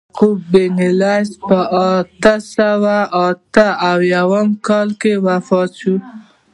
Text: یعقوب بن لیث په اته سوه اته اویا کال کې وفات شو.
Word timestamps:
یعقوب 0.09 0.39
بن 0.51 0.75
لیث 0.99 1.29
په 1.47 1.59
اته 1.93 2.33
سوه 2.55 2.97
اته 3.27 3.67
اویا 3.91 4.21
کال 4.67 4.89
کې 5.01 5.13
وفات 5.27 5.71
شو. 5.79 5.95